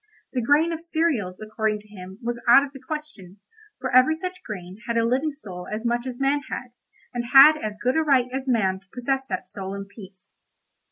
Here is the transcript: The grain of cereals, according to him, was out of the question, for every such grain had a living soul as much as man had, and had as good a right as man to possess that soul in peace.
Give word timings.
The 0.33 0.41
grain 0.41 0.71
of 0.71 0.79
cereals, 0.79 1.39
according 1.39 1.79
to 1.81 1.87
him, 1.87 2.17
was 2.23 2.41
out 2.47 2.65
of 2.65 2.73
the 2.73 2.79
question, 2.79 3.37
for 3.79 3.95
every 3.95 4.15
such 4.15 4.41
grain 4.41 4.77
had 4.87 4.97
a 4.97 5.05
living 5.05 5.31
soul 5.31 5.67
as 5.71 5.85
much 5.85 6.07
as 6.07 6.19
man 6.19 6.41
had, 6.49 6.69
and 7.13 7.25
had 7.33 7.55
as 7.63 7.77
good 7.79 7.95
a 7.95 8.01
right 8.01 8.25
as 8.33 8.47
man 8.47 8.79
to 8.79 8.89
possess 8.91 9.27
that 9.27 9.47
soul 9.47 9.75
in 9.75 9.85
peace. 9.85 10.33